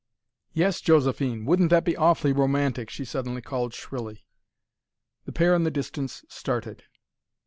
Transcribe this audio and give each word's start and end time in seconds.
"Yes, 0.51 0.81
Josephine, 0.81 1.45
WOULDN'T 1.45 1.67
that 1.69 1.83
be 1.85 1.95
AWFULLY 1.95 2.33
ROMANTIC!" 2.33 2.89
she 2.89 3.05
suddenly 3.05 3.39
called 3.39 3.75
shrilly. 3.75 4.25
The 5.25 5.31
pair 5.31 5.53
in 5.53 5.63
the 5.63 5.69
distance 5.69 6.25
started. 6.27 6.85